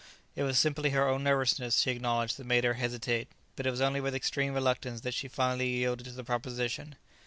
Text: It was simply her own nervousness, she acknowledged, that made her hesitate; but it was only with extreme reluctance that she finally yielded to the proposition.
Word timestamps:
It 0.35 0.41
was 0.41 0.57
simply 0.57 0.89
her 0.89 1.07
own 1.07 1.23
nervousness, 1.23 1.77
she 1.81 1.91
acknowledged, 1.91 2.37
that 2.37 2.47
made 2.47 2.63
her 2.63 2.73
hesitate; 2.73 3.27
but 3.55 3.67
it 3.67 3.69
was 3.69 3.81
only 3.81 4.01
with 4.01 4.15
extreme 4.15 4.51
reluctance 4.55 5.01
that 5.01 5.13
she 5.13 5.27
finally 5.27 5.69
yielded 5.69 6.05
to 6.05 6.11
the 6.13 6.23
proposition. 6.23 6.95